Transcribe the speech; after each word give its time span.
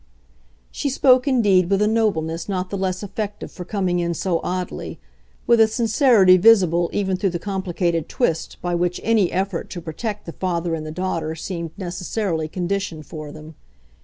She 0.71 0.89
spoke 0.89 1.27
indeed 1.27 1.69
with 1.69 1.79
a 1.79 1.87
nobleness 1.87 2.49
not 2.49 2.71
the 2.71 2.75
less 2.75 3.03
effective 3.03 3.51
for 3.51 3.63
coming 3.65 3.99
in 3.99 4.15
so 4.15 4.39
oddly; 4.43 4.99
with 5.45 5.59
a 5.59 5.67
sincerity 5.67 6.37
visible 6.37 6.89
even 6.91 7.17
through 7.17 7.29
the 7.29 7.37
complicated 7.37 8.09
twist 8.09 8.57
by 8.63 8.73
which 8.73 8.99
any 9.03 9.31
effort 9.31 9.69
to 9.69 9.79
protect 9.79 10.25
the 10.25 10.31
father 10.33 10.73
and 10.73 10.87
the 10.87 10.91
daughter 10.91 11.35
seemed 11.35 11.69
necessarily 11.77 12.47
conditioned 12.47 13.05
for 13.05 13.31
them. 13.31 13.53